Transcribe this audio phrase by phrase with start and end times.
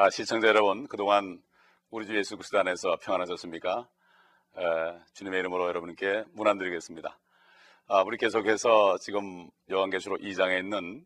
[0.00, 1.42] 아, 시청자 여러분, 그동안
[1.90, 3.88] 우리 주 예수 그리스도 안에서 평안하셨습니까?
[4.56, 4.62] 에,
[5.14, 7.18] 주님의 이름으로 여러분께 문안드리겠습니다.
[7.88, 11.04] 아, 우리 계속해서 지금 요한계시록 2장에 있는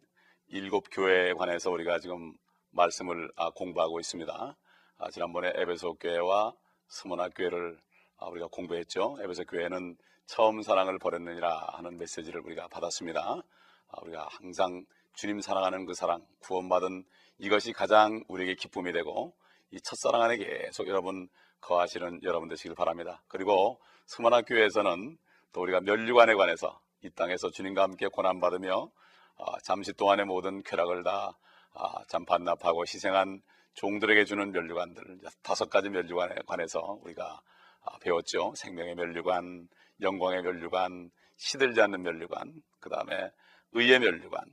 [0.48, 2.34] 일곱 교회에 관해서 우리가 지금
[2.73, 4.56] 말씀을 아, 공부하고 있습니다.
[4.98, 6.52] 아, 지난번에 에베소 교회와
[6.88, 7.80] 스모나 교회를
[8.19, 9.16] 아, 우리가 공부했죠.
[9.22, 13.41] 에베소 교회는 처음 사랑을 버렸느니라 하는 메시지를 우리가 받았습니다.
[13.88, 14.84] 아, 우리가 항상
[15.15, 17.05] 주님 사랑하는 그 사랑, 구원받은
[17.39, 19.34] 이것이 가장 우리에게 기쁨이 되고
[19.70, 21.29] 이 첫사랑 안에 계속 여러분
[21.61, 23.23] 거하시는 여러분 되시길 바랍니다.
[23.29, 25.17] 그리고 스마나 교회에서는
[25.53, 28.91] 또 우리가 멸류관에 관해서 이 땅에서 주님과 함께 고난받으며
[29.39, 33.41] 아, 잠시 동안의 모든 쾌락을 다참 아, 반납하고 희생한
[33.75, 37.41] 종들에게 주는 멸류관들 다섯 가지 멸류관에 관해서 우리가
[37.84, 38.53] 아, 배웠죠.
[38.56, 39.69] 생명의 멸류관,
[40.01, 43.31] 영광의 멸류관, 시들지 않는 멸류관, 그 다음에
[43.73, 44.45] 의의 멸류관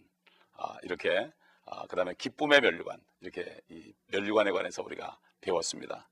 [0.83, 1.31] 이렇게
[1.65, 6.07] 아, 그 다음에 기쁨의 멸류관 이렇게 이 멸류관에 관해서 우리가 배웠습니다.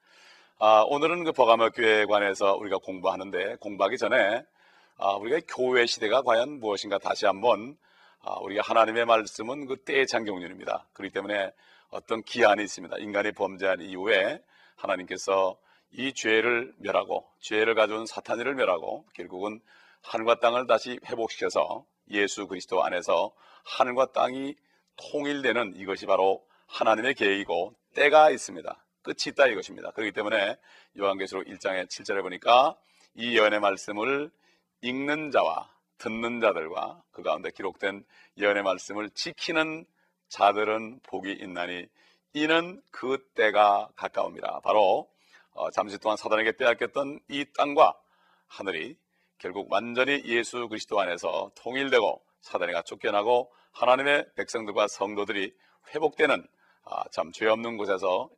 [0.60, 4.44] 아, 오늘은 그 버가모 교회에 관해서 우리가 공부하는데 공부하기 전에
[4.98, 7.78] 아, 우리가 교회 시대가 과연 무엇인가 다시 한번
[8.22, 10.88] 아, 우리가 하나님의 말씀은 그 때의 장경륜입니다.
[10.94, 11.52] 그렇기 때문에
[11.90, 12.98] 어떤 기한이 있습니다.
[12.98, 14.42] 인간이 범죄한 이후에
[14.76, 15.58] 하나님께서
[15.92, 19.62] 이 죄를 멸하고 죄를 가져온 사탄이를 멸하고 결국은
[20.02, 23.32] 하늘과 땅을 다시 회복시켜서 예수 그리스도 안에서
[23.64, 24.56] 하늘과 땅이
[24.98, 28.84] 통일되는 이것이 바로 하나님의 계획이고 때가 있습니다.
[29.04, 29.92] 끝이 있다 이것입니다.
[29.92, 30.58] 그렇기 때문에
[31.00, 32.76] 요한계시록 1장의 7절에 보니까
[33.16, 34.30] 이 예언의 말씀을
[34.82, 38.06] 읽는 자와 듣는 자들과 그 가운데 기록된
[38.38, 39.86] 예언의 말씀을 지키는
[40.30, 41.88] 자들은 복이 있나니
[42.34, 44.60] 이는 그 때가 가까웁니다.
[44.64, 45.10] 바로
[45.54, 47.96] 어, 잠시 동안 사단에게 빼앗겼던 이 땅과
[48.48, 48.96] 하늘이
[49.40, 55.54] 결국 완전히 예수 그리스도 안에서 통일되고 사단이가 쫓겨나고 하나님의 백성들과 성도들이
[55.94, 56.46] 회복되는
[56.86, 58.30] 아, 참 죄 없는 곳에서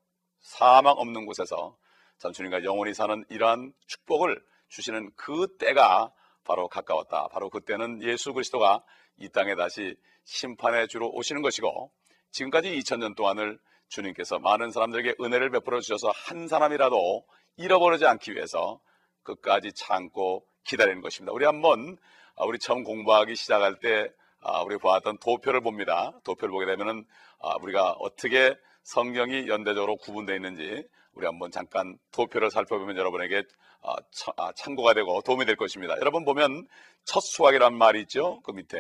[0.42, 1.78] 사망 없는 곳에서
[2.18, 6.12] 참 주님과 영원히 사는 이러한 축복을 주시는 그 때가
[6.44, 7.28] 바로 가까웠다.
[7.28, 8.84] 바로 그때는 예수 그리스도가
[9.18, 9.96] 이 땅에 다시
[10.26, 11.92] 심판의 주로 오시는 것이고
[12.32, 17.26] 지금까지 2000년 동안을 주님께서 많은 사람들에게 은혜를 베풀어 주셔서 한 사람이라도
[17.58, 18.80] 잃어버리지 않기 위해서
[19.24, 21.34] 끝까지 참고 기다리는 것입니다.
[21.34, 21.98] 우리 한번
[22.36, 26.14] 아, 우리 처음 공부하기 시작할 때 아, 우리 보았던 도표를 봅니다.
[26.24, 27.06] 도표를 보게 되면은
[27.40, 33.44] 아, 우리가 어떻게 성경이 연대적으로 구분되어 있는지 우리 한번 잠깐 도표를 살펴보면 여러분에게
[33.82, 35.96] 아, 참고가 되고 도움이 될 것입니다.
[36.00, 36.68] 여러분 보면
[37.04, 38.42] 첫 수학이란 말이 있죠.
[38.42, 38.78] 그 밑에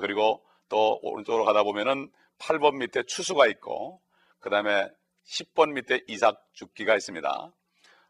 [0.00, 4.00] 그리고 또 오른쪽으로 가다 보면은 8번 밑에 추수가 있고
[4.40, 4.88] 그 다음에
[5.26, 7.52] 10번 밑에 이삭 죽기가 있습니다.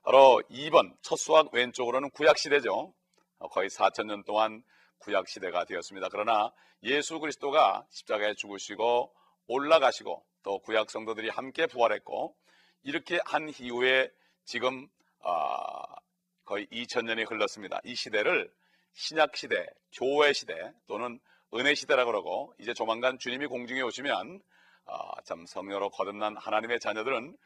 [0.09, 2.95] 바로 2번 첫 수학 왼쪽으로는 구약 시대죠.
[3.41, 4.63] 어, 거의 4천 년 동안
[5.01, 6.09] 구약 시대가 되었습니다.
[6.11, 6.51] 그러나
[6.83, 9.15] 예수 그리스도가 십자가에 죽으시고
[9.49, 12.35] 올라가시고 또 구약 성도들이 함께 부활했고
[12.85, 14.11] 이렇게 한 이후에
[14.47, 15.83] 지금 어,
[16.47, 17.79] 거의 2000년이 흘렀습니다.
[17.85, 18.51] 이 시대를
[18.95, 21.21] 신약 시대, 교회 시대 또는
[21.53, 24.41] 은혜 시대라고 그러고 이제 조만간 주님이 공중에 오시면
[24.87, 27.37] 어, 참 성녀로 거듭난 하나님의 자녀들은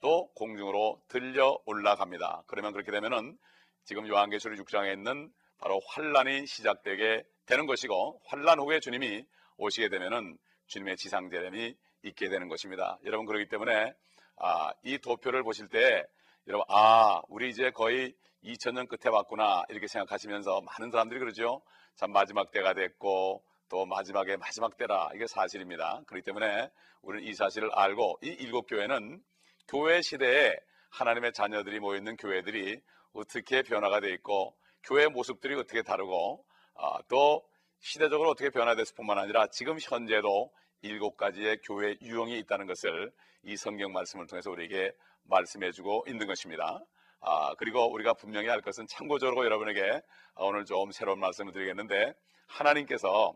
[0.00, 2.44] 또 공중으로 들려 올라갑니다.
[2.46, 3.38] 그러면 그렇게 되면은
[3.84, 9.24] 지금 요한계시록 6장에 있는 바로 환란이 시작되게 되는 것이고 환란 후에 주님이
[9.58, 11.74] 오시게 되면은 주님의 지상 재림이
[12.04, 12.98] 있게 되는 것입니다.
[13.04, 13.94] 여러분 그렇기 때문에
[14.36, 16.06] 아, 이 도표를 보실 때
[16.46, 21.60] 여러분 아 우리 이제 거의 2000년 끝에 왔구나 이렇게 생각하시면서 많은 사람들이 그러죠.
[21.94, 26.02] 참 마지막 때가 됐고 또 마지막에 마지막 때라 이게 사실입니다.
[26.06, 26.70] 그렇기 때문에
[27.02, 29.22] 우리는 이 사실을 알고 이 일곱 교회는
[29.70, 30.56] 교회 시대에
[30.90, 32.80] 하나님의 자녀들이 모여 있는 교회들이
[33.12, 36.44] 어떻게 변화가 돼 있고 교회 모습들이 어떻게 다르고
[36.74, 37.48] 어, 또
[37.78, 40.52] 시대적으로 어떻게 변화됐을 뿐만 아니라 지금 현재도
[40.82, 43.12] 일곱 가지의 교회 유형이 있다는 것을
[43.44, 44.92] 이 성경 말씀을 통해서 우리에게
[45.24, 46.84] 말씀해주고 있는 것입니다.
[47.20, 50.02] 아, 그리고 우리가 분명히 할 것은 참고적으로 여러분에게
[50.36, 52.12] 오늘 좀 새로운 말씀을 드리겠는데
[52.48, 53.34] 하나님께서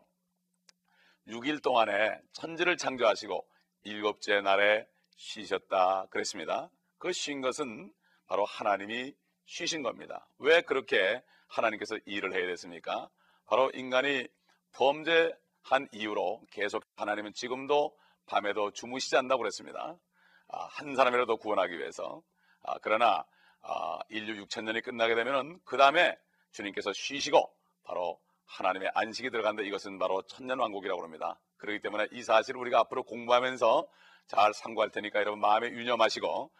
[1.27, 3.47] 6일 동안에 천지를 창조하시고
[3.83, 6.69] 일곱째 날에 쉬셨다 그랬습니다.
[6.97, 7.91] 그 쉰 것은
[8.27, 9.13] 바로 하나님이
[9.45, 10.27] 쉬신 겁니다.
[10.39, 13.09] 왜 그렇게 하나님께서 일을 해야 됐습니까?
[13.45, 14.27] 바로 인간이
[14.73, 17.95] 범죄한 이유로 계속 하나님은 지금도
[18.25, 19.97] 밤에도 주무시지 않는다고 그랬습니다.
[20.47, 22.23] 아, 한 사람이라도 구원하기 위해서.
[22.63, 23.23] 아, 그러나
[23.61, 26.17] 아, 인류 6천 년이 끝나게 되면 그 다음에
[26.51, 27.53] 주님께서 쉬시고
[27.83, 29.61] 바로 하나님의 안식이 들어간다.
[29.61, 31.39] 이것은 바로 천년 왕국이라고 합니다.
[31.57, 33.87] 그렇기 때문에 이 사실을 우리가 앞으로 공부하면서
[34.27, 36.51] 잘 상고할 테니까 여러분 마음에 유념하시고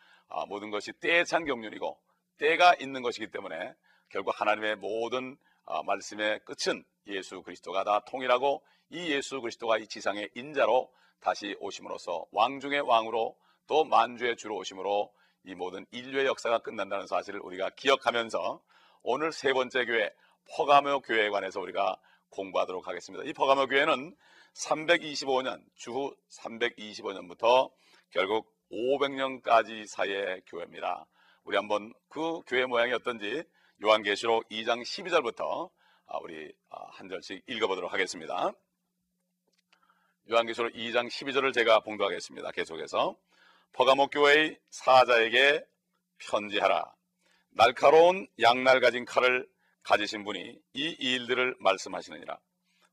[0.47, 1.99] 모든 것이 때의 창경륜이고
[2.37, 3.73] 때가 있는 것이기 때문에
[4.09, 10.29] 결국 하나님의 모든 어, 말씀의 끝은 예수 그리스도가 다 통일하고 이 예수 그리스도가 이 지상의
[10.35, 13.35] 인자로 다시 오심으로써 왕 중의 왕으로
[13.67, 15.11] 또 만주의 주로 오심으로
[15.45, 18.61] 이 모든 인류의 역사가 끝난다는 사실을 우리가 기억하면서
[19.01, 20.11] 오늘 세 번째 교회
[20.55, 21.97] 퍼가모 교회에 관해서 우리가
[22.35, 23.23] 공부하도록 하겠습니다.
[23.25, 24.15] 이 퍼가모 교회는
[24.53, 27.71] 325년 주후 325년부터
[28.11, 31.05] 결국 500년까지 사이의 교회입니다.
[31.43, 33.43] 우리 한번 그 교회 모양이 어떤지
[33.83, 35.69] 요한계시록 2장 12절부터
[36.07, 38.51] 아, 우리 아, 한 절씩 읽어보도록 하겠습니다.
[40.29, 42.51] 요한계시록 2장 12절을 제가 봉독하겠습니다.
[42.51, 43.15] 계속해서
[43.73, 45.63] 퍼가모 교회의 사자에게
[46.17, 46.93] 편지하라.
[47.51, 49.47] 날카로운 양날 가진 칼을
[49.85, 52.37] 가지신 분이 이 일들을 말씀하시느니라.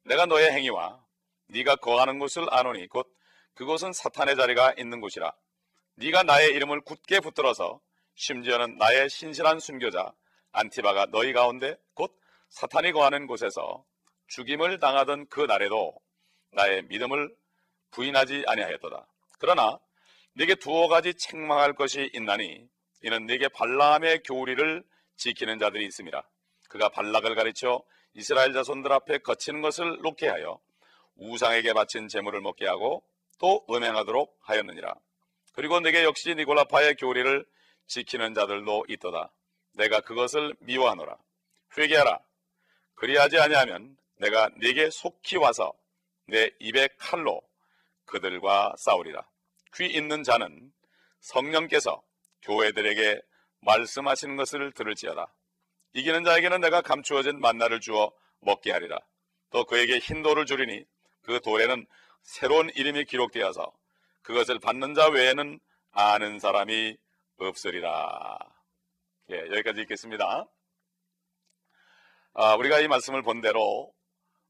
[0.04, 1.04] 내가 너의 행위와
[1.48, 3.06] 네가 거하는 곳을 아노니 곧
[3.54, 5.32] 그곳은 사탄의 자리가 있는 곳이라.
[5.96, 7.80] 네가 나의 이름을 굳게 붙들어서
[8.14, 10.12] 심지어는 나의 신실한 순교자
[10.52, 12.14] 안티바가 너희 가운데 곧
[12.48, 13.84] 사탄이 거하는 곳에서
[14.28, 15.94] 죽임을 당하던 그 날에도
[16.52, 17.34] 나의 믿음을
[17.90, 19.06] 부인하지 아니하였도다.
[19.38, 19.78] 그러나
[20.34, 22.66] 네게 두어 가지 책망할 것이 있나니
[23.02, 24.82] 이는 네게 발람의 교리를
[25.16, 26.22] 지키는 자들이 있습니다.
[26.72, 27.82] 그가 발락을 가르쳐
[28.14, 30.58] 이스라엘 자손들 앞에 거치는 것을 놓게 하여
[31.16, 33.04] 우상에게 바친 재물을 먹게 하고
[33.38, 34.94] 또 음행하도록 하였느니라.
[35.52, 37.44] 그리고 내게 역시 니골라파의 교리를
[37.88, 39.30] 지키는 자들도 있도다.
[39.74, 41.18] 내가 그것을 미워하노라.
[41.76, 42.20] 회개하라.
[42.94, 45.74] 그리하지 아니하면 내가 네게 속히 와서
[46.26, 47.42] 내 입의 칼로
[48.06, 49.26] 그들과 싸우리라.
[49.74, 50.72] 귀 있는 자는
[51.20, 52.02] 성령께서
[52.42, 53.20] 교회들에게
[53.60, 55.30] 말씀하시는 것을 들을지어다.
[55.94, 58.98] 이기는 자에게는 내가 감추어진 만나를 주어 먹게 하리라.
[59.50, 60.84] 또 그에게 흰 돌을 주리니
[61.22, 61.86] 그 돌에는
[62.22, 63.72] 새로운 이름이 기록되어서
[64.22, 65.60] 그것을 받는 자 외에는
[65.90, 66.96] 아는 사람이
[67.38, 68.38] 없으리라.
[69.30, 70.46] 예, 여기까지 읽겠습니다.
[72.34, 73.92] 아, 우리가 이 말씀을 본 대로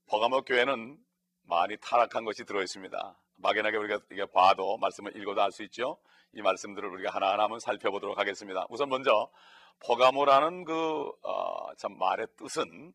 [0.06, 0.98] 버가모 교회는
[1.44, 3.18] 많이 타락한 것이 들어 있습니다.
[3.36, 5.98] 막연하게 우리가 이게 봐도 말씀을 읽어도 알 수 있죠.
[6.34, 8.66] 이 말씀들을 우리가 하나하나 한번 살펴보도록 하겠습니다.
[8.70, 9.30] 우선 먼저
[9.80, 12.92] 포가모라는 그, 어, 참 말의 뜻은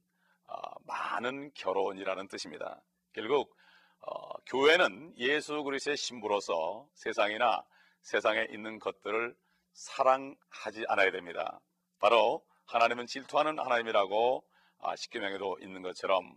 [0.47, 2.81] 어, 많은 결혼이라는 뜻입니다.
[3.13, 3.55] 결국
[4.01, 7.63] 어, 교회는 예수 그리스도의 신부로서 세상이나
[8.01, 9.35] 세상에 있는 것들을
[9.73, 11.59] 사랑하지 않아야 됩니다.
[11.99, 14.43] 바로 하나님은 질투하는 하나님이라고
[14.79, 16.35] 아, 십계명에도 있는 것처럼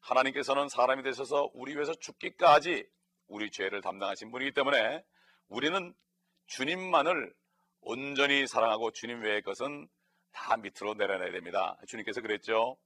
[0.00, 2.86] 하나님께서는 사람이 되셔서 우리 위해서 죽기까지
[3.26, 5.04] 우리 죄를 담당하신 분이기 때문에
[5.48, 5.94] 우리는
[6.46, 7.34] 주님만을
[7.80, 9.88] 온전히 사랑하고 주님 외의 것은
[10.32, 11.76] 다 밑으로 내려놔야 됩니다.
[11.86, 12.76] 주님께서 그랬죠.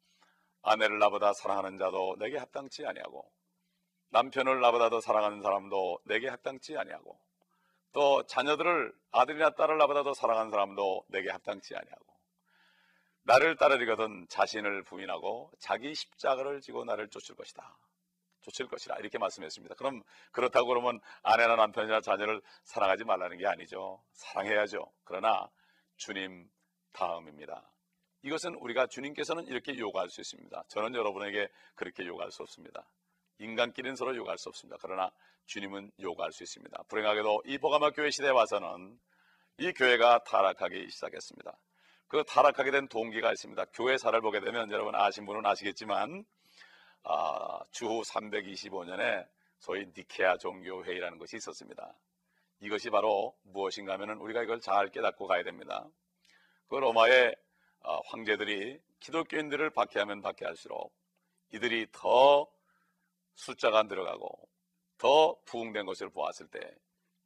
[0.62, 3.30] 아내를 나보다 사랑하는 자도 내게 합당치 아니하고
[4.10, 7.18] 남편을 나보다 더 사랑하는 사람도 내게 합당치 아니하고
[7.92, 12.06] 또 자녀들을 아들이나 딸을 나보다 더 사랑하는 사람도 내게 합당치 아니하고
[13.24, 17.76] 나를 따르리거든 자신을 부인하고 자기 십자가를 지고 나를 쫓을 것이다.
[18.42, 19.74] 쫓을 것이라 이렇게 말씀했습니다.
[19.76, 20.02] 그럼
[20.32, 24.02] 그렇다고 그러면 아내나 남편이나 자녀를 사랑하지 말라는 게 아니죠.
[24.12, 24.92] 사랑해야죠.
[25.04, 25.48] 그러나
[25.96, 26.48] 주님
[26.92, 27.70] 다음입니다.
[28.22, 30.64] 이것은 우리가 주님께서는 이렇게 요구할 수 있습니다.
[30.68, 32.86] 저는 여러분에게 그렇게 요구할 수 없습니다.
[33.38, 34.78] 인간끼리는 서로 요구할 수 없습니다.
[34.80, 35.10] 그러나
[35.46, 36.84] 주님은 요구할 수 있습니다.
[36.88, 38.98] 불행하게도 이 보가마 교회 시대에 와서는
[39.58, 41.58] 이 교회가 타락하기 시작했습니다.
[42.08, 43.64] 그 타락하게 된 동기가 있습니다.
[43.74, 46.24] 교회사를 보게 되면 여러분 아신 분은 아시겠지만
[47.04, 49.26] 아, 주후 325년에
[49.58, 51.94] 소위 니케아 종교회의라는 것이 있었습니다.
[52.60, 55.86] 이것이 바로 무엇인가 하면 우리가 이걸 잘 깨닫고 가야 됩니다.
[56.68, 57.34] 그 로마의
[57.80, 60.92] 어, 황제들이 기독교인들을 박해하면 박해할수록
[61.52, 62.46] 이들이 더
[63.34, 64.48] 숫자가 늘어가고
[64.98, 66.60] 더 부흥된 것을 보았을 때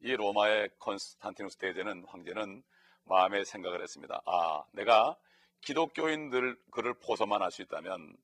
[0.01, 2.63] 이 로마의 콘스탄티누스 대제는 황제는
[3.05, 4.21] 마음에 생각을 했습니다.
[4.25, 5.17] 아, 내가
[5.61, 8.15] 기독교인들 그를 포섭만 할 수 있다면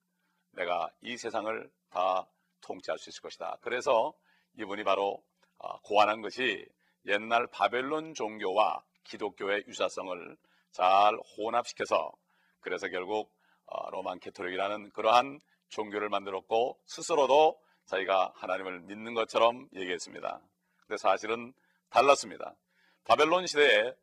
[0.54, 2.28] 내가 이 세상을 다
[2.62, 3.58] 통치할 수 있을 것이다.
[3.62, 4.14] 그래서
[4.58, 5.24] 이분이 바로
[5.60, 6.66] 아, 고안한 것이
[7.06, 10.38] 옛날 바벨론 종교와 기독교의 유사성을
[10.72, 12.12] 잘 혼합시켜서
[12.60, 13.32] 그래서 결국
[13.68, 20.40] 아, Roman Catholic이라는 그러한 종교를 만들었고 스스로도 자기가 하나님을 믿는 것처럼 얘기했습니다.
[20.82, 21.54] 근데 사실은
[21.90, 22.56] 달랐습니다.
[23.04, 23.94] 바벨론 시대에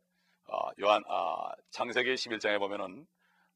[0.47, 1.03] 아, 요한
[1.69, 3.07] 창세기 11장에 보면은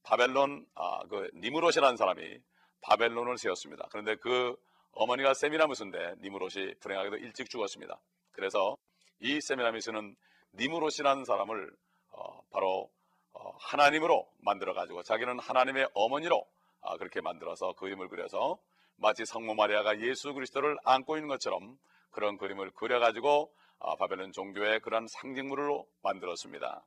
[0.03, 0.65] 바벨론
[1.09, 2.39] 그 니무롯이라는 사람이
[2.81, 3.87] 바벨론을 세웠습니다.
[3.91, 4.55] 그런데 그
[4.91, 7.99] 어머니가 세미나무스인데 니무롯이 불행하게도 일찍 죽었습니다.
[8.31, 8.77] 그래서
[9.19, 10.15] 이 세미나무스는
[10.53, 11.71] 니무롯이라는 사람을
[12.11, 12.89] 어, 바로
[13.33, 16.45] 어, 하나님으로 만들어 가지고 자기는 하나님의 어머니로
[16.81, 18.57] 아, 그렇게 만들어서 그림을 그려서
[18.97, 21.77] 마치 성모 마리아가 예수 그리스도를 안고 있는 것처럼
[22.11, 26.85] 그런 그림을 그려 가지고 아, 바벨론 종교의 그런 상징물로 만들었습니다.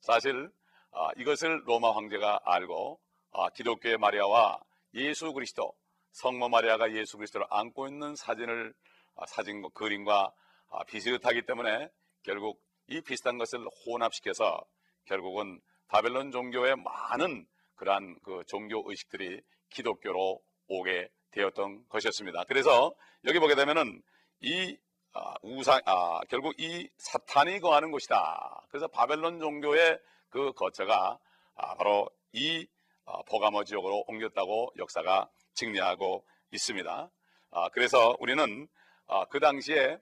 [0.00, 0.50] 사실
[0.92, 3.00] 아, 이것을 로마 황제가 알고
[3.32, 4.60] 아, 기독교의 마리아와
[4.94, 5.72] 예수 그리스도
[6.12, 8.74] 성모 마리아가 예수 그리스도를 안고 있는 사진을
[9.16, 10.32] 아, 사진 그림과
[10.70, 11.88] 아, 비슷하기 때문에
[12.22, 14.64] 결국 이 비슷한 것을 혼합시켜서
[15.04, 22.44] 결국은 바벨론 종교의 많은 그러한 그 종교 의식들이 기독교로 오게 되었던 것이었습니다.
[22.44, 22.94] 그래서
[23.24, 24.02] 여기 보게 되면은
[24.40, 24.76] 이
[25.12, 28.66] 아, 우상 아, 결국 이 사탄이 거하는 곳이다.
[28.68, 31.18] 그래서 바벨론 종교의 그 거처가
[31.56, 32.79] 아, 바로 이 아,
[33.26, 37.10] 버가모 지역으로 옮겼다고 역사가 증명하고 있습니다.
[37.52, 38.68] 아, 그래서 우리는
[39.06, 39.98] 아, 그 당시에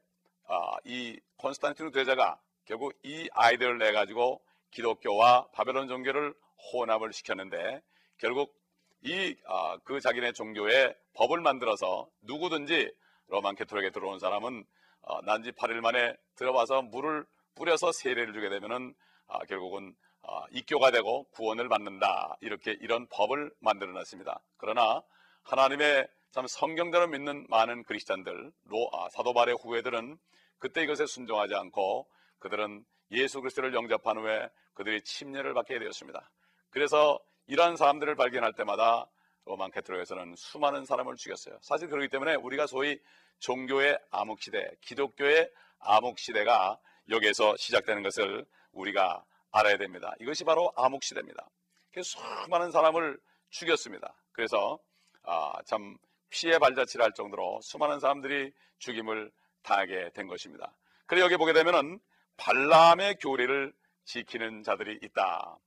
[0.46, 6.34] 아, 이 콘스탄티누 대자가 결국 이 아이들을 내 가지고 기독교와 바벨론 종교를
[6.72, 7.82] 혼합을 시켰는데
[8.18, 8.54] 결국
[9.02, 12.92] 이그 아, 자기네 종교의 법을 만들어서 누구든지
[13.28, 14.64] 로만 캐톨릭에 들어온 사람은
[15.02, 17.24] 어, 난지 8일 만에 들어와서 물을
[17.54, 18.94] 뿌려서 세례를 주게 되면은
[19.28, 20.07] 아, 결국은 아,
[20.50, 24.40] 입교가 되고 구원을 받는다 이렇게 이런 법을 만들어 놨습니다.
[24.56, 25.02] 그러나
[25.42, 30.18] 하나님의 참 성경대로 믿는 많은 그리스도인들 로, 아, 사도 바의 후예들은
[30.58, 32.06] 그때 이것에 순종하지 않고
[32.38, 36.30] 그들은 예수 그리스도를 영접한 후에 그들이 침례를 받게 되었습니다.
[36.70, 39.08] 그래서 이러한 사람들을 발견할 때마다
[39.46, 41.58] 로만 캐톨릭에서는 수많은 사람을 죽였어요.
[41.62, 43.00] 사실 그렇기 때문에 우리가 소위
[43.38, 50.14] 종교의 암흑시대, 기독교의 암흑시대가 여기에서 시작되는 것을 우리가 알아야 됩니다.
[50.20, 51.48] 이것이 바로 암흑시대입니다.
[51.90, 53.18] 그래서 수많은 사람을
[53.50, 54.14] 죽였습니다.
[54.32, 54.78] 그래서
[55.22, 55.96] 아, 참
[56.30, 59.30] 피해 발자취를 할 정도로 수많은 사람들이 죽임을
[59.62, 60.76] 당하게 된 것입니다.
[61.06, 61.98] 그래 여기 보게 되면은
[62.36, 63.72] 발람의 교리를
[64.04, 65.58] 지키는 자들이 있다.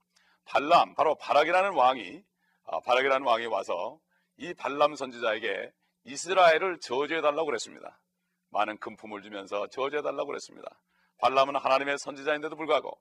[0.44, 2.22] 발람, 바로 바락이라는 왕이
[2.64, 3.98] 아, 바락이라는 왕이 와서
[4.36, 5.70] 이 발람 선지자에게
[6.04, 8.00] 이스라엘을 저주해 달라고 그랬습니다.
[8.50, 10.80] 많은 금품을 주면서 저주해 달라고 그랬습니다.
[11.18, 12.98] 발람은 하나님의 선지자인데도 불구하고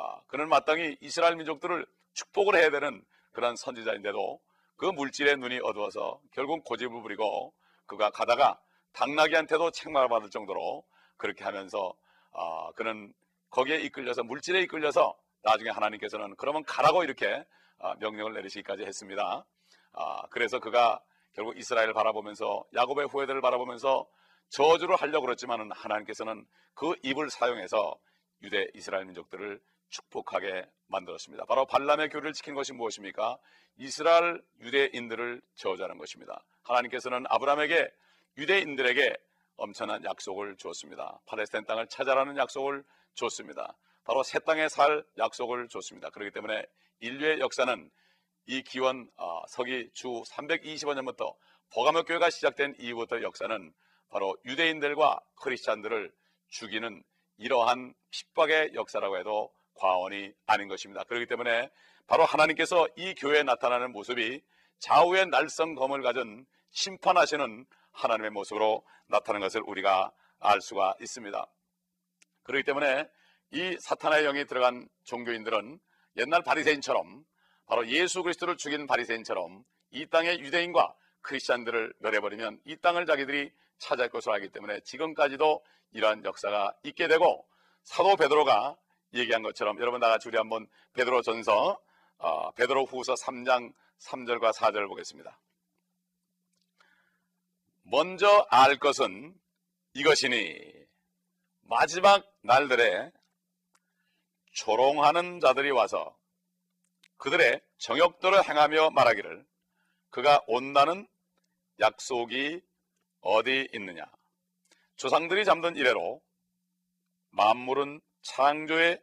[0.00, 4.40] 아, 그는 마땅히 이스라엘 민족들을 축복을 해야 되는 그런 선지자인데도
[4.76, 7.52] 그 물질에 눈이 어두워서 결국 고집을 부리고
[7.84, 8.58] 그가 가다가
[8.92, 10.84] 당나귀한테도 책망을 받을 정도로
[11.18, 11.92] 그렇게 하면서
[12.32, 13.12] 아, 그는
[13.50, 17.44] 거기에 이끌려서 물질에 이끌려서 나중에 하나님께서는 그러면 가라고 이렇게
[17.78, 19.44] 아, 명령을 내리시기까지 했습니다.
[19.92, 21.00] 아, 그래서 그가
[21.34, 24.06] 결국 이스라엘을 바라보면서 야곱의 후예들을 바라보면서
[24.48, 27.96] 저주를 하려고 그랬지만 하나님께서는 그 입을 사용해서
[28.42, 31.44] 유대 이스라엘 민족들을 축복하게 만들었습니다.
[31.44, 33.38] 바로 발람의 교리를 지킨 것이 무엇입니까?
[33.76, 36.44] 이스라엘 유대인들을 저주하는 것입니다.
[36.62, 37.90] 하나님께서는 아브라함에게
[38.38, 39.16] 유대인들에게
[39.56, 41.20] 엄청난 약속을 주었습니다.
[41.26, 43.76] 팔레스타인 땅을 찾아라는 약속을 줬습니다.
[44.04, 46.10] 바로 새 땅에 살 약속을 줬습니다.
[46.10, 46.64] 그렇기 때문에
[47.00, 47.90] 인류의 역사는
[48.46, 51.34] 이 기원 어, 서기 주 325년부터
[51.70, 53.72] 버가모 교회가 시작된 이후부터 역사는
[54.08, 56.12] 바로 유대인들과 크리스찬들을
[56.48, 57.02] 죽이는
[57.36, 61.04] 이러한 핍박의 역사라고 해도 과언이 아닌 것입니다.
[61.04, 61.70] 그렇기 때문에
[62.06, 64.42] 바로 하나님께서 이 교회에 나타나는 모습이
[64.80, 71.46] 좌우의 날성검을 가진 심판하시는 하나님의 모습으로 나타나는 것을 우리가 알 수가 있습니다.
[72.42, 73.08] 그렇기 때문에
[73.52, 75.78] 이 사탄의 영이 들어간 종교인들은
[76.16, 77.24] 옛날 바리새인처럼
[77.66, 84.34] 바로 예수 그리스도를 죽인 바리새인처럼 이 땅의 유대인과 크리스천들을 멸해버리면 이 땅을 자기들이 차지할 것으로
[84.34, 85.62] 알기 때문에 지금까지도
[85.92, 87.46] 이러한 역사가 있게 되고
[87.82, 88.76] 사도 베드로가
[89.14, 91.80] 얘기한 것처럼 여러분 나같이 우리 한번 베드로 전서
[92.18, 95.38] 어, 베드로 후서 3장 3절과 4절을 보겠습니다.
[97.82, 99.34] 먼저 알 것은
[99.94, 100.80] 이것이니
[101.62, 103.10] 마지막 날들에
[104.52, 106.16] 조롱하는 자들이 와서
[107.16, 109.46] 그들의 정욕들을 행하며 말하기를
[110.10, 111.06] 그가 온다는
[111.78, 112.60] 약속이
[113.20, 114.04] 어디 있느냐
[114.96, 116.20] 조상들이 잠든 이래로
[117.30, 119.02] 만물은 창조의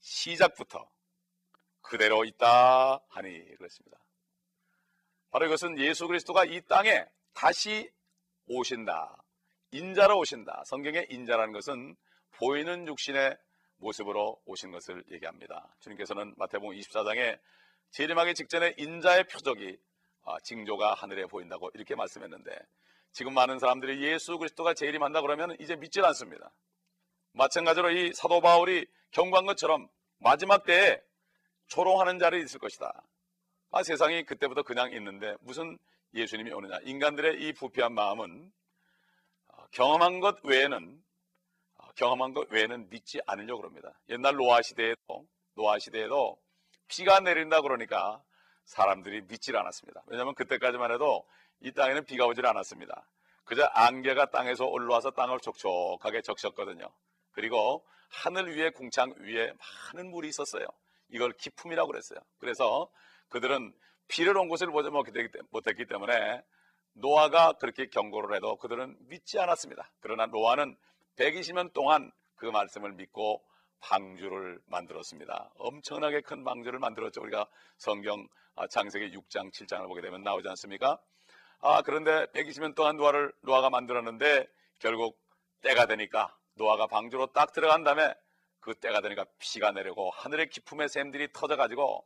[0.00, 0.90] 시작부터
[1.82, 3.98] 그대로 있다 하니 그렇습니다.
[5.30, 7.90] 바로 이것은 예수 그리스도가 이 땅에 다시
[8.46, 9.22] 오신다.
[9.72, 10.62] 인자로 오신다.
[10.66, 11.96] 성경의 인자라는 것은
[12.32, 13.36] 보이는 육신의
[13.78, 15.74] 모습으로 오신 것을 얘기합니다.
[15.80, 17.38] 주님께서는 마태복음 24장에
[17.90, 19.78] 재림하기 직전에 인자의 표적이
[20.24, 22.50] 아, 징조가 하늘에 보인다고 이렇게 말씀했는데
[23.12, 26.50] 지금 많은 사람들이 예수 그리스도가 재림한다 그러면 이제 믿질 않습니다.
[27.36, 29.88] 마찬가지로 이 사도 바울이 경고한 것처럼
[30.18, 31.00] 마지막 때에
[31.68, 33.02] 조롱하는 자리 있을 것이다.
[33.72, 35.78] 아, 세상이 그때부터 그냥 있는데 무슨
[36.14, 36.78] 예수님이 오느냐.
[36.84, 38.50] 인간들의 이 부패한 마음은
[39.48, 41.02] 아, 경험한 것 외에는
[41.76, 43.98] 아, 경험한 것 외에는 믿지 않으려고 그럽니다.
[44.08, 46.38] 옛날 노아 시대에도 노아 시대에도
[46.88, 48.22] 비가 내린다 그러니까
[48.64, 50.02] 사람들이 믿질 않았습니다.
[50.06, 51.26] 왜냐하면 그때까지만 해도
[51.60, 53.06] 이 땅에는 비가 오질 않았습니다.
[53.44, 56.90] 그저 안개가 땅에서 올라와서 땅을 촉촉하게 적셨거든요.
[57.36, 59.52] 그리고 하늘 위에 궁창 위에
[59.92, 60.66] 많은 물이 있었어요.
[61.10, 62.18] 이걸 기품이라고 그랬어요.
[62.38, 62.88] 그래서
[63.28, 63.74] 그들은
[64.08, 66.42] 비를 온 곳을 보지 못했기 때문에
[66.94, 69.92] 노아가 그렇게 경고를 해도 그들은 믿지 않았습니다.
[70.00, 70.76] 그러나 노아는
[71.16, 73.44] 120년 동안 그 말씀을 믿고
[73.80, 75.52] 방주를 만들었습니다.
[75.58, 77.20] 엄청나게 큰 방주를 만들었죠.
[77.20, 80.98] 우리가 성경 아, 창세기 6장, 7장을 보게 되면 나오지 않습니까?
[81.60, 85.18] 아, 그런데 120년 동안 노아를, 노아가 만들었는데 결국
[85.60, 88.14] 때가 되니까 노아가 방주로 딱 들어간 다음에
[88.60, 92.04] 그 때가 되니까 비가 내리고 하늘의 기품의 샘들이 터져가지고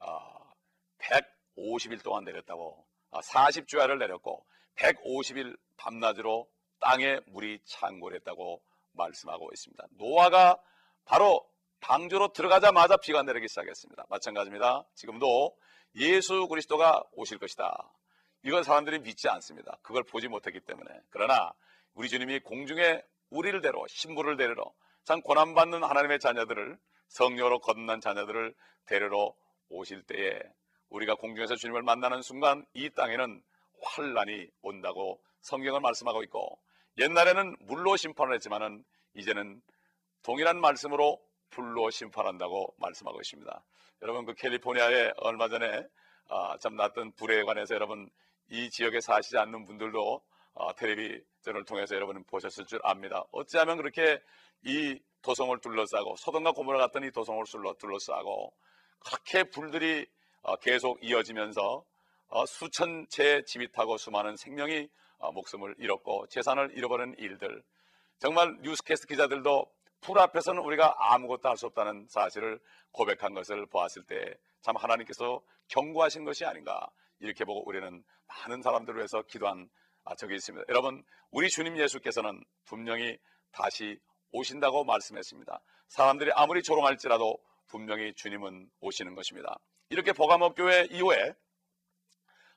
[0.00, 0.52] 아,
[0.98, 4.44] 150일 동안 내렸다고 아, 40주야를 내렸고
[4.76, 6.48] 150일 밤낮으로
[6.80, 9.86] 땅에 물이 창궐했다고 말씀하고 있습니다.
[9.92, 10.60] 노아가
[11.04, 11.46] 바로
[11.80, 14.06] 방주로 들어가자마자 비가 내리기 시작했습니다.
[14.08, 14.84] 마찬가지입니다.
[14.94, 15.56] 지금도
[15.96, 17.90] 예수 그리스도가 오실 것이다.
[18.44, 19.78] 이건 사람들이 믿지 않습니다.
[19.82, 20.90] 그걸 보지 못했기 때문에.
[21.10, 21.52] 그러나
[21.94, 24.72] 우리 주님이 공중에 우리를 데려 신부를 데리러
[25.04, 28.54] 참 고난받는 하나님의 자녀들을 성령으로 거듭난 자녀들을
[28.86, 29.34] 데리러
[29.68, 30.40] 오실 때에
[30.90, 33.42] 우리가 공중에서 주님을 만나는 순간 이 땅에는
[33.82, 36.58] 환란이 온다고 성경을 말씀하고 있고
[36.98, 38.84] 옛날에는 물로 심판을 했지만은
[39.14, 39.60] 이제는
[40.22, 41.18] 동일한 말씀으로
[41.50, 43.64] 불로 심판한다고 말씀하고 있습니다.
[44.02, 45.86] 여러분 그 캘리포니아에 얼마 전에
[46.28, 48.08] 아, 참 났던 불에 관해서 여러분
[48.50, 50.22] 이 지역에 사시지 않는 분들도
[50.54, 53.24] 어, 텔레비전을 통해서 여러분은 보셨을 줄 압니다.
[53.32, 54.20] 어찌하면 그렇게
[54.64, 57.44] 이 도성을 둘러싸고 소돔과 고모라 같은 이 도성을
[57.78, 58.52] 둘러싸고
[59.00, 60.06] 그렇게 불들이
[60.42, 61.84] 어, 계속 이어지면서
[62.28, 67.62] 어, 수천 채 집이 타고 수많은 생명이 어, 목숨을 잃었고 재산을 잃어버린 일들
[68.18, 69.66] 정말 뉴스캐스트 기자들도
[70.00, 72.60] 불 앞에서는 우리가 아무것도 할 수 없다는 사실을
[72.92, 79.22] 고백한 것을 보았을 때 참 하나님께서 경고하신 것이 아닌가 이렇게 보고 우리는 많은 사람들을 위해서
[79.22, 79.68] 기도한
[80.04, 80.64] 아, 적이 있습니다.
[80.68, 83.18] 여러분 우리 주님 예수께서는 분명히
[83.52, 83.98] 다시
[84.32, 85.60] 오신다고 말씀했습니다.
[85.88, 87.38] 사람들이 아무리 조롱할지라도
[87.68, 89.58] 분명히 주님은 오시는 것입니다.
[89.90, 91.34] 이렇게 보가모 교회 이후에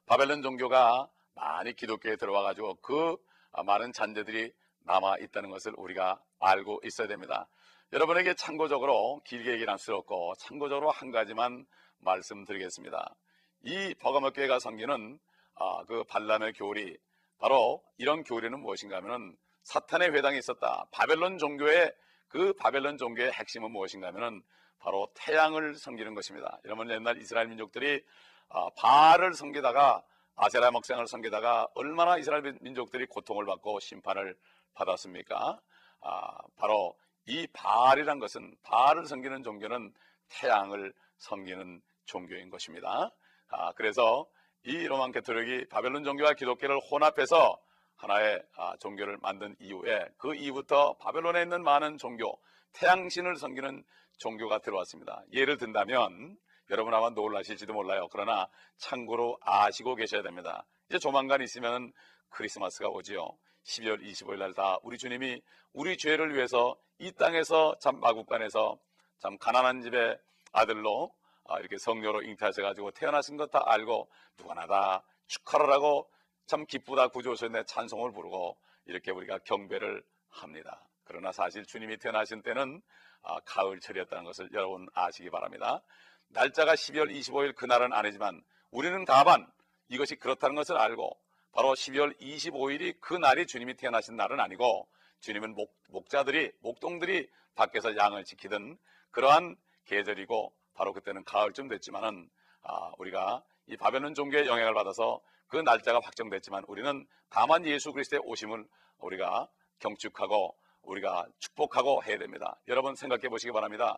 [0.06, 3.18] 바벨론 종교가 많이 기독교에 들어와 가지고 그
[3.66, 7.48] 많은 잔재들이 남아 있다는 것을 우리가 알고 있어야 됩니다.
[7.94, 11.66] 여러분에게 참고적으로 길게 얘기는 안쓰럽고 참고적으로 한 가지만
[12.00, 13.16] 말씀드리겠습니다.
[13.64, 15.20] 이 버가모 교회가 섬기는
[15.56, 16.98] 아, 그 발람의 교리
[17.38, 20.86] 바로 이런 교리는 무엇인가 하면은 사탄의 회당이 있었다.
[20.92, 21.94] 바벨론 종교의
[22.28, 24.44] 그 바벨론 종교의 핵심은 무엇인가 하면은
[24.80, 26.60] 바로 태양을 섬기는 것입니다.
[26.66, 28.04] 여러분 옛날 이스라엘 민족들이
[28.50, 30.04] 아, 바알을 섬기다가
[30.36, 34.36] 아세라 목상을 섬기다가 얼마나 이스라엘 민족들이 고통을 받고 심판을
[34.74, 35.60] 받았습니까?
[36.02, 36.96] 아, 바로
[37.26, 39.94] 이 바알이란 것은 바알을 섬기는 종교는
[40.30, 43.12] 태양을 섬기는 종교인 것입니다.
[43.48, 44.28] 아, 그래서
[44.66, 47.58] 이 로만 캐토릭이 바벨론 종교와 기독교를 혼합해서
[47.98, 52.40] 하나의 아, 종교를 만든 이후에 그 이후부터 바벨론에 있는 많은 종교,
[52.74, 53.84] 태양신을 섬기는
[54.18, 55.24] 종교가 들어왔습니다.
[55.34, 56.36] 예를 든다면
[56.72, 58.08] 여러분 아마 놀라실지도 몰라요.
[58.12, 58.48] 그러나
[58.78, 60.66] 참고로 아시고 계셔야 됩니다.
[60.90, 61.94] 이제 조만간 있으면
[62.30, 63.38] 크리스마스가 오지요.
[63.66, 65.42] 12월 25일 날 다 우리 주님이
[65.74, 68.78] 우리 죄를 위해서 이 땅에서 참 마국간에서
[69.20, 70.18] 참 가난한 집의
[70.54, 71.25] 아들로 아,
[71.60, 76.10] 이렇게 성녀로 잉태하셔 가지고 태어나신 것 다 알고 누구나 다 축하를 하고
[76.48, 80.88] 참 기쁘다 구조선의 찬송을 부르고 이렇게 우리가 경배를 합니다.
[81.04, 82.82] 그러나 사실 주님이 태어나신 때는
[83.24, 85.82] 아, 가을철이었다는 것을 여러분 아시기 바랍니다.
[86.30, 89.48] 날짜가 12월 25일 그날은 아니지만 우리는 다만
[89.88, 91.18] 이것이 그렇다는 것을 알고
[91.52, 94.88] 바로 12월 25일이 그 날이 주님이 태어나신 날은 아니고
[95.22, 98.78] 주님은 목, 목자들이 목동들이 밖에서 양을 지키던
[99.12, 99.56] 그러한
[99.86, 102.30] 계절이고 바로 그때는 가을쯤 됐지만은
[102.62, 108.66] 아, 우리가 이 바벨론 종교의 영향을 받아서 그 날짜가 확정됐지만 우리는 다만 예수 그리스도의 오심을
[109.00, 109.48] 우리가
[109.80, 112.60] 경축하고 우리가 축복하고 해야 됩니다.
[112.68, 113.98] 여러분 생각해 보시기 바랍니다.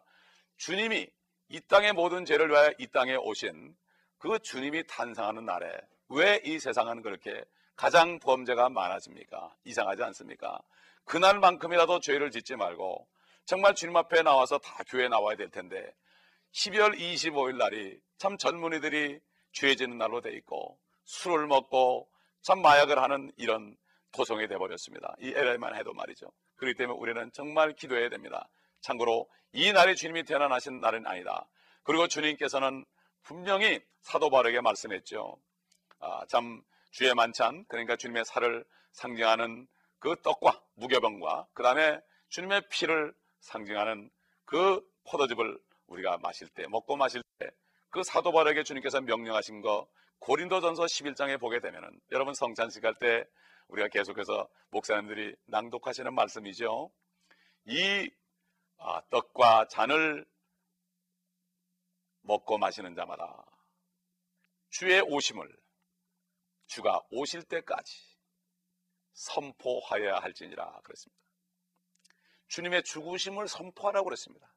[0.57, 1.07] 주님이
[1.49, 3.75] 이 땅의 모든 죄를 위하여 이 땅에 오신
[4.17, 5.71] 그 주님이 탄생하는 날에
[6.09, 7.43] 왜 이 세상은 그렇게
[7.75, 9.55] 가장 범죄가 많아집니까?
[9.65, 10.59] 이상하지 않습니까?
[11.05, 13.07] 그날만큼이라도 죄를 짓지 말고
[13.45, 15.93] 정말 주님 앞에 나와서 다 교회에 나와야 될 텐데
[16.57, 19.19] 12월 25일 날이 참 젊은이들이
[19.51, 22.09] 죄 짓는 날로 돼 있고 술을 먹고
[22.41, 23.77] 참 마약을 하는 이런
[24.11, 25.15] 토성이 돼버렸습니다.
[25.19, 26.31] 이 LA만 해도 말이죠.
[26.55, 28.49] 그렇기 때문에 우리는 정말 기도해야 됩니다.
[28.81, 31.47] 참고로 이 날이 주님이 태어나신 날은 아니다.
[31.83, 32.85] 그리고 주님께서는
[33.21, 35.37] 분명히 사도 바울에게 말씀했죠.
[35.99, 39.67] 아, 참 주의 만찬 그러니까 주님의 살을 상징하는
[39.99, 44.09] 그 떡과 무교병과 그 다음에 주님의 피를 상징하는
[44.45, 47.49] 그 포도즙을 우리가 마실 때 먹고 마실 때
[47.89, 53.25] 그 사도 바울에게 주님께서 명령하신 거 고린도전서 11장에 보게 되면은 여러분 성찬식 할 때
[53.69, 56.91] 우리가 계속해서 목사님들이 낭독하시는 말씀이죠.
[57.65, 58.09] 이
[58.77, 60.25] 아, 떡과 잔을
[62.21, 63.45] 먹고 마시는 자마다
[64.69, 65.49] 주의 오심을
[66.67, 68.17] 주가 오실 때까지
[69.13, 71.19] 선포하여야 할지니라 그랬습니다.
[72.47, 74.53] 주님의 죽으심을 선포하라고 그랬습니다.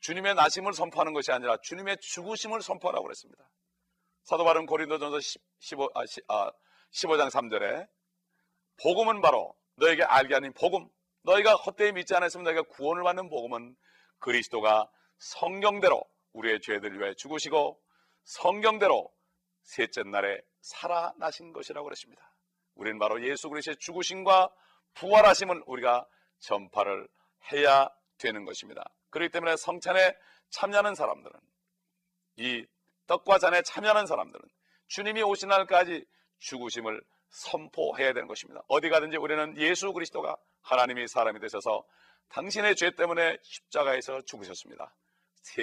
[0.00, 3.48] 주님의 나심을 선포하는 것이 아니라 주님의 죽으심을 선포하라고 그랬습니다.
[4.24, 5.18] 사도 바른 고린도전서
[5.60, 6.52] 15, 아, 아,
[6.92, 7.88] 15장 3절에
[8.82, 10.88] 복음은 바로 너에게 알게 하는 복음
[11.22, 13.76] 너희가 헛되이 믿지 않았으면 너희가 구원을 받는 복음은
[14.18, 17.80] 그리스도가 성경대로 우리의 죄들 위해 죽으시고
[18.24, 19.10] 성경대로
[19.62, 22.22] 셋째 날에 살아나신 것이라고 그랬습니다.
[22.74, 24.50] 우리는 바로 예수 그리스도의 죽으심과
[24.94, 26.06] 부활하심을 우리가
[26.40, 27.08] 전파를
[27.52, 28.84] 해야 되는 것입니다.
[29.10, 30.16] 그렇기 때문에 성찬에
[30.50, 31.38] 참여하는 사람들은
[32.36, 32.66] 이
[33.06, 34.44] 떡과 잔에 참여하는 사람들은
[34.88, 36.04] 주님이 오신 날까지
[36.38, 38.62] 죽으심을 선포해야 되는 것입니다.
[38.68, 41.84] 어디 가든지 우리는 예수 그리스도가 하나님이 사람이 되셔서
[42.28, 44.94] 당신의 죄 때문에 십자가에서 죽으셨습니다.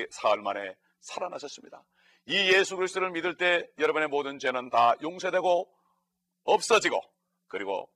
[0.09, 1.83] 사흘 만에 살아나셨습니다.
[2.27, 5.71] 이 예수 그리스도를 믿을 때 여러분의 모든 죄는 다 용서되고
[6.43, 6.99] 없어지고
[7.47, 7.89] 그리고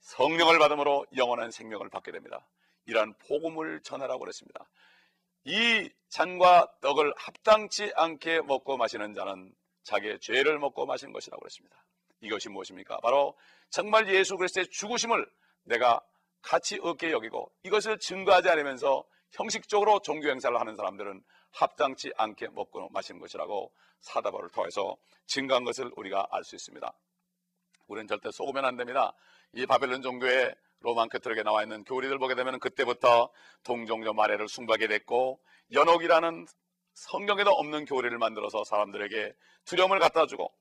[0.00, 2.46] 성령을 받음으로 영원한 생명을 받게 됩니다.
[2.86, 4.68] 이러한 복음을 전하라고 그랬습니다.
[5.44, 11.84] 이 잔과 떡을 합당치 않게 먹고 마시는 자는 자기의 죄를 먹고 마시는 것이라고 그랬습니다.
[12.20, 12.98] 이것이 무엇입니까?
[13.00, 13.36] 바로
[13.70, 15.30] 정말 예수 그리스도의 죽으심을
[15.64, 16.00] 내가
[16.40, 23.20] 가치 없게 여기고 이것을 증거하지 않으면서 형식적으로 종교 행사를 하는 사람들은 합당치 않게 먹고 마시는
[23.20, 26.92] 것이라고 사다바를 통해서 증거한 것을 우리가 알 수 있습니다.
[27.86, 29.12] 우리는 절대 속으면 안 됩니다.
[29.52, 33.30] 이 바벨론 종교의 로만 캐트릭에 나와 있는 교리들 보게 되면 그때부터
[33.64, 35.40] 동종교 마례를 숭배하게 됐고
[35.72, 36.46] 연옥이라는
[36.92, 40.52] 성경에도 없는 교리를 만들어서 사람들에게 두려움을 갖다 주고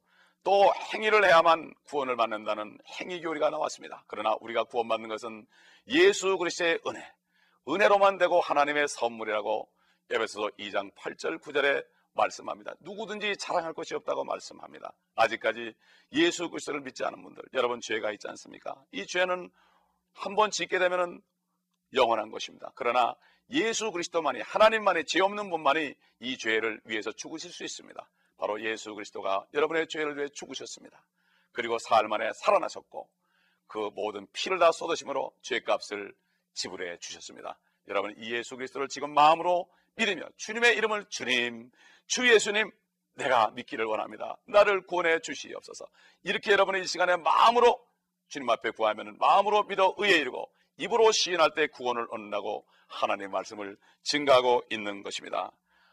[0.44, 4.04] 또 행위를 해야만 구원을 받는다는 행위 교리가 나왔습니다.
[4.08, 5.46] 그러나 우리가 구원받는 것은
[5.88, 7.06] 예수 그리스도의 은혜,
[7.68, 9.70] 은혜로만 되고 하나님의 선물이라고
[10.10, 12.74] 에베소서 2장 8절 9절에 말씀합니다.
[12.80, 14.94] 누구든지 자랑할 것이 없다고 말씀합니다.
[15.16, 15.74] 아직까지
[16.14, 18.76] 예수 그리스도를 믿지 않은 분들, 여러분 죄가 있지 않습니까?
[18.92, 19.50] 이 죄는
[20.14, 21.22] 한 번 짓게 되면
[21.94, 22.72] 영원한 것입니다.
[22.76, 23.16] 그러나
[23.50, 28.10] 예수 그리스도만이 하나님만이 죄 없는 분만이 이 죄를 위해서 죽으실 수 있습니다.
[28.38, 31.06] 바로 예수 그리스도가 여러분의 죄를 위해 죽으셨습니다.
[31.52, 33.10] 그리고 사흘 만에 살아나셨고
[33.68, 36.14] 그 모든 피를 다 쏟으심으로 죄값을
[36.54, 37.60] 지불해 주셨습니다.
[37.88, 41.70] 여러분 이 예수 그리스도를 지금 마음으로 믿으며 주님의 이름을 주님,
[42.08, 42.72] 주 예수님
[43.16, 44.38] 내가 믿기를 원합니다.
[44.48, 45.86] 나를 구원해 주시옵소서.
[46.24, 47.80] 이렇게 여러분이 이 시간에 마음으로
[48.28, 54.64] 주님 앞에 구하면 마음으로 믿어 의에 이르고 입으로 시인할 때 구원을 얻는다고 하나님의 말씀을 증가하고
[54.70, 55.52] 있는 것입니다.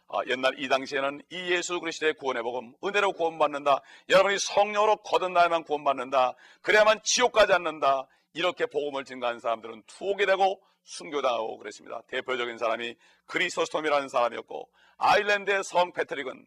[0.09, 3.81] 아, 옛날 이 당시에는 이 예수 그리스도의 구원의 복음, 은혜로 구원받는다.
[4.09, 6.35] 여러분이 성령으로 거듭나야만 구원받는다.
[6.63, 8.09] 그래야만 지옥 가지 않는다.
[8.33, 12.03] 이렇게 복음을 증가한 사람들은 투옥이 되고 순교당하고 그랬습니다.
[12.09, 16.47] 대표적인 사람이 그리소스톰이라는 사람이었고 아일랜드의 성 패트릭은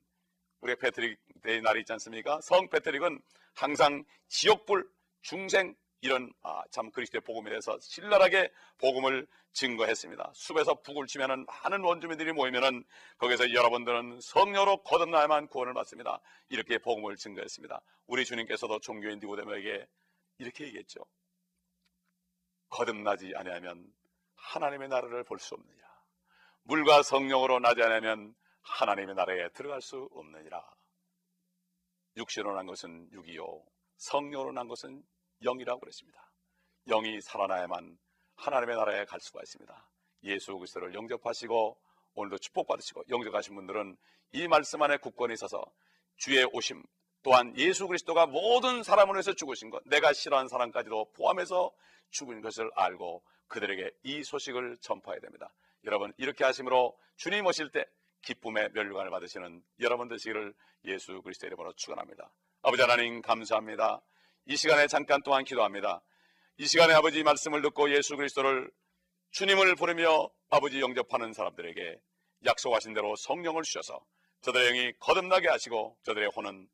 [0.62, 2.40] 우리 패트릭 Day 날이 있지 않습니까?
[2.42, 3.22] 성 패트릭은
[3.56, 4.88] 항상 지옥불,
[5.24, 10.32] 중생 이런 아, 참 그리스도의 복음에 대해서 신랄하게 복음을 증거했습니다.
[10.36, 12.84] 숲에서 북을 치면은 많은 원주민들이 모이면은
[13.20, 16.20] 거기서 여러분들은 성령으로 거듭나야만 구원을 받습니다.
[16.50, 17.82] 이렇게 복음을 증거했습니다.
[18.08, 19.88] 우리 주님께서도 종교인 니고데모에게
[20.40, 21.06] 이렇게 얘기했죠.
[22.70, 23.94] 거듭나지 아니하면
[24.36, 25.88] 하나님의 나라를 볼 수 없느니라.
[26.64, 30.62] 물과 성령으로 나지 않으면 하나님의 나라에 들어갈 수 없느니라.
[32.18, 33.64] 육신으로 난 것은 육이요
[34.04, 35.04] 성령으로 난 것은
[35.44, 36.32] 영이라고 그랬습니다.
[36.88, 37.98] 영이 살아나야만
[38.36, 39.90] 하나님의 나라에 갈 수가 있습니다.
[40.24, 41.78] 예수 그리스도를 영접하시고
[42.16, 43.98] 오늘도 축복받으시고 영접하신 분들은
[44.34, 45.64] 이 말씀 안에 굳건히 있어서
[46.18, 46.84] 주의 오심
[47.24, 51.72] 또한 예수 그리스도가 모든 사람을 위해서 죽으신 것 내가 싫어하는 사람까지도 포함해서
[52.10, 55.54] 죽은 것을 알고 그들에게 이 소식을 전파해야 됩니다.
[55.86, 57.86] 여러분 이렇게 하심으로 주님 오실 때
[58.22, 60.54] 기쁨의 멸류관을 받으시는 여러분 되시기를
[60.86, 62.32] 예수 그리스도의 이름으로 축원합니다.
[62.66, 64.02] 아버지 하나님 감사합니다.
[64.46, 66.02] 이 시간에 잠깐 동안 기도합니다.
[66.58, 68.72] 이 시간에 아버지 말씀을 듣고 예수 그리스도를
[69.32, 72.00] 주님을 부르며 아버지 영접하는 사람들에게
[72.46, 74.00] 약속하신 대로 성령을 주셔서
[74.44, 76.70] 저들의 영이 거듭나게 하시고 저들의 혼은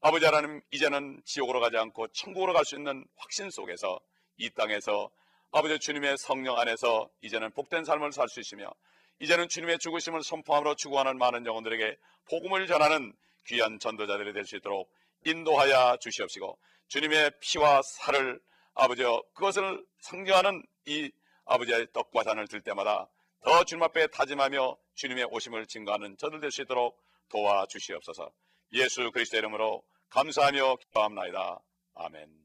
[0.00, 3.98] 아버지 하나님 이제는 지옥으로 가지 않고 천국으로 갈 수 있는 확신 속에서
[4.36, 5.10] 이 땅에서
[5.50, 8.70] 아버지 주님의 성령 안에서 이제는 복된 삶을 살 수 있으며
[9.18, 11.96] 이제는 주님의 죽으심을 선포함으로 추구하는 많은 영혼들에게
[12.28, 13.12] 복음을 전하는
[13.46, 14.88] 귀한 전도자들이 될 수 있도록
[15.24, 16.58] 인도하여 주시옵시고
[16.88, 18.40] 주님의 피와 살을
[18.74, 21.10] 아버지여 그것을 상징하는 이
[21.44, 23.08] 아버지의 떡과 잔을 들 때마다
[23.44, 26.98] 더 주님 앞에 다짐하며 주님의 오심을 증거하는 저들 될 수 있도록
[27.30, 28.30] 도와주시옵소서
[28.74, 31.58] 예수 그리스도 이름으로 감사하며 기도합나이다.
[31.94, 32.41] 아멘.